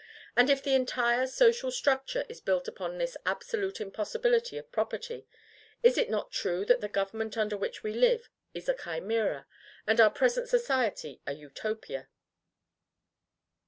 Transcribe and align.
And 0.35 0.49
if 0.49 0.63
the 0.63 0.73
entire 0.73 1.27
social 1.27 1.69
structure 1.69 2.25
is 2.27 2.41
built 2.41 2.67
upon 2.67 2.97
this 2.97 3.15
absolute 3.23 3.79
impossibility 3.79 4.57
of 4.57 4.71
property, 4.71 5.27
is 5.83 5.95
it 5.95 6.09
not 6.09 6.31
true 6.31 6.65
that 6.65 6.81
the 6.81 6.89
government 6.89 7.37
under 7.37 7.55
which 7.55 7.83
we 7.83 7.93
live 7.93 8.27
is 8.51 8.67
a 8.67 8.73
chimera, 8.73 9.45
and 9.85 10.01
our 10.01 10.09
present 10.09 10.49
society 10.49 11.21
a 11.27 11.33
utopia? 11.35 12.09